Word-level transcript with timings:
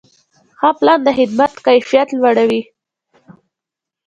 ښه 0.59 0.69
پلان 0.79 0.99
د 1.03 1.07
خدمت 1.17 1.51
کیفیت 1.67 2.09
لوړوي. 2.13 2.61